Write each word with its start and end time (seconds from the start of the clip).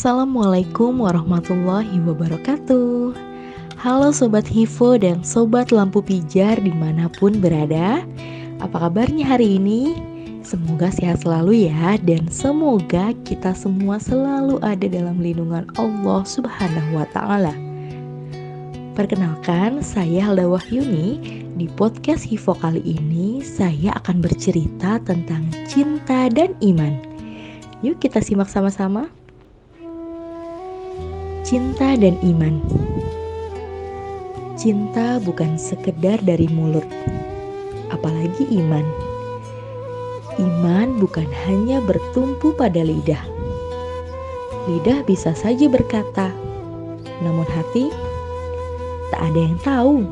Assalamualaikum 0.00 1.04
warahmatullahi 1.04 2.00
wabarakatuh. 2.08 3.12
Halo 3.76 4.08
Sobat 4.16 4.48
Hivo 4.48 4.96
dan 4.96 5.20
Sobat 5.20 5.68
Lampu 5.76 6.00
Pijar 6.00 6.56
di 6.56 6.72
mana 6.72 7.12
pun 7.20 7.36
berada. 7.36 8.00
Apa 8.64 8.88
kabarnya 8.88 9.28
hari 9.28 9.60
ini? 9.60 10.00
Semoga 10.40 10.88
sehat 10.88 11.20
selalu 11.20 11.68
ya 11.68 12.00
Dan 12.00 12.32
semoga 12.32 13.12
kita 13.28 13.52
semua 13.52 14.00
selalu 14.00 14.56
ada 14.64 14.88
dalam 14.88 15.20
lindungan 15.20 15.68
Allah 15.76 16.24
subhanahu 16.24 16.96
wa 16.96 17.04
ta'ala. 17.12 17.52
Perkenalkan, 18.96 19.84
saya 19.84 20.32
Halda 20.32 20.48
Wahyuni. 20.48 21.44
Di 21.60 21.68
podcast 21.76 22.24
Hivo 22.24 22.56
kali 22.56 22.80
ini 22.80 23.44
Saya 23.44 23.92
akan 24.00 24.24
bercerita 24.24 24.96
tentang 25.04 25.44
cinta 25.68 26.32
dan 26.32 26.56
iman. 26.64 26.96
Yuk 27.84 28.00
kita 28.00 28.24
simak 28.24 28.48
sama-sama 28.48 29.12
Cinta 31.50 31.98
dan 31.98 32.14
iman. 32.22 32.62
Cinta 34.54 35.18
bukan 35.18 35.58
sekedar 35.58 36.22
dari 36.22 36.46
mulut, 36.46 36.86
apalagi 37.90 38.46
iman. 38.54 38.86
Iman 40.38 41.02
bukan 41.02 41.26
hanya 41.50 41.82
bertumpu 41.82 42.54
pada 42.54 42.86
lidah. 42.86 43.26
Lidah 44.70 45.02
bisa 45.02 45.34
saja 45.34 45.66
berkata, 45.66 46.30
namun 47.18 47.50
hati 47.50 47.90
tak 49.10 49.34
ada 49.34 49.40
yang 49.42 49.58
tahu. 49.66 50.06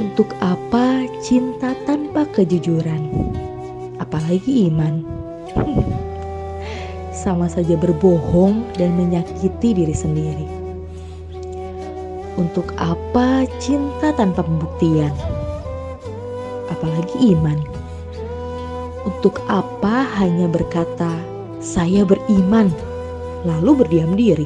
Untuk 0.00 0.32
apa 0.40 1.04
cinta 1.20 1.76
tanpa 1.84 2.24
kejujuran, 2.32 3.04
apalagi 4.00 4.72
iman? 4.72 5.04
sama 7.16 7.48
saja 7.48 7.80
berbohong 7.80 8.76
dan 8.76 8.92
menyakiti 8.92 9.72
diri 9.72 9.96
sendiri. 9.96 10.44
Untuk 12.36 12.76
apa 12.76 13.48
cinta 13.56 14.12
tanpa 14.12 14.44
pembuktian? 14.44 15.16
Apalagi 16.68 17.32
iman. 17.32 17.56
Untuk 19.08 19.40
apa 19.48 20.04
hanya 20.20 20.44
berkata, 20.44 21.16
"Saya 21.64 22.04
beriman," 22.04 22.68
lalu 23.48 23.80
berdiam 23.80 24.12
diri? 24.12 24.44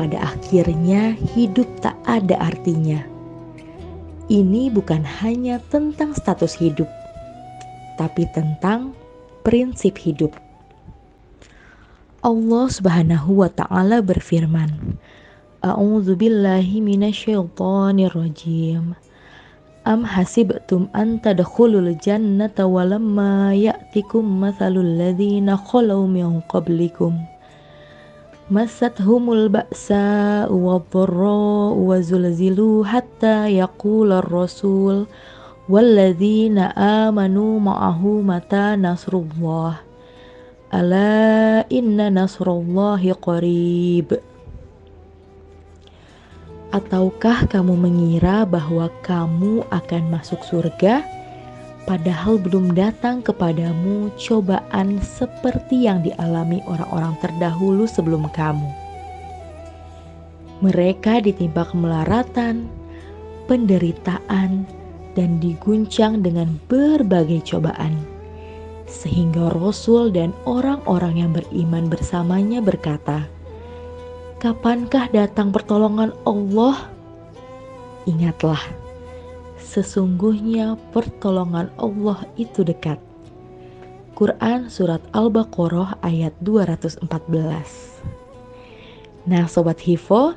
Pada 0.00 0.32
akhirnya, 0.32 1.12
hidup 1.36 1.68
tak 1.84 1.94
ada 2.08 2.40
artinya. 2.40 3.04
Ini 4.32 4.72
bukan 4.72 5.04
hanya 5.20 5.60
tentang 5.68 6.16
status 6.16 6.56
hidup, 6.56 6.88
tapi 8.00 8.24
tentang 8.32 8.96
prinsip 9.44 10.00
hidup. 10.00 10.32
Allah 12.24 12.72
Subhanahu 12.72 13.44
wa 13.44 13.52
taala 13.52 14.00
berfirman, 14.00 14.96
A'udzu 15.60 16.16
billahi 16.16 16.80
minasyaitonir 16.80 18.16
rajim. 18.16 18.96
Am 19.84 20.08
hasibtum 20.08 20.88
an 20.96 21.20
tadkhulul 21.20 21.92
jannata 22.00 22.64
walamma 22.64 23.52
ya'tikum 23.52 24.24
mathalul 24.40 24.88
ladzina 24.96 25.60
khalau 25.68 26.08
min 26.08 26.40
qablikum 26.48 27.12
massatuhumul 28.48 29.52
ba'sa 29.52 30.48
wadh-dharra 30.48 31.76
wa 31.76 32.00
zulzilu 32.00 32.88
hatta 32.88 33.52
yaqula 33.52 34.24
ar-rasul 34.24 35.04
walladzina 35.68 36.72
amanu 36.72 37.60
ma'ahu 37.60 38.24
mata 38.24 38.80
nasrullah 38.80 39.83
Ala 40.72 41.60
inna 41.68 42.08
nasrullahi 42.08 43.12
qarib. 43.20 44.16
Ataukah 46.72 47.44
kamu 47.52 47.76
mengira 47.76 48.48
bahwa 48.48 48.88
kamu 49.04 49.68
akan 49.68 50.02
masuk 50.08 50.40
surga 50.40 51.04
padahal 51.84 52.40
belum 52.40 52.72
datang 52.72 53.20
kepadamu 53.20 54.08
cobaan 54.16 55.04
seperti 55.04 55.84
yang 55.84 56.00
dialami 56.00 56.64
orang-orang 56.64 57.12
terdahulu 57.20 57.84
sebelum 57.84 58.24
kamu? 58.32 58.66
Mereka 60.64 61.20
ditimpa 61.28 61.68
kemelaratan, 61.68 62.64
penderitaan, 63.52 64.64
dan 65.12 65.30
diguncang 65.44 66.24
dengan 66.24 66.56
berbagai 66.66 67.44
cobaan 67.52 68.13
sehingga 68.84 69.52
Rasul 69.52 70.12
dan 70.12 70.36
orang-orang 70.44 71.24
yang 71.24 71.30
beriman 71.32 71.88
bersamanya 71.88 72.60
berkata, 72.60 73.28
"Kapankah 74.40 75.08
datang 75.12 75.50
pertolongan 75.50 76.12
Allah?" 76.28 76.92
Ingatlah, 78.04 78.60
sesungguhnya 79.56 80.76
pertolongan 80.92 81.72
Allah 81.80 82.28
itu 82.36 82.60
dekat. 82.60 83.00
Quran 84.14 84.70
Surat 84.70 85.02
Al-Baqarah 85.10 85.98
ayat 86.06 86.30
214 86.38 87.02
Nah 89.26 89.48
Sobat 89.48 89.80
Hivo, 89.82 90.36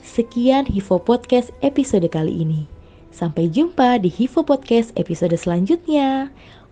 sekian 0.00 0.64
Hivo 0.64 1.02
Podcast 1.02 1.50
episode 1.60 2.06
kali 2.08 2.46
ini. 2.46 2.70
Sampai 3.10 3.50
jumpa 3.50 3.98
di 3.98 4.06
Hivo 4.06 4.46
Podcast 4.46 4.94
episode 4.94 5.34
selanjutnya. 5.34 6.30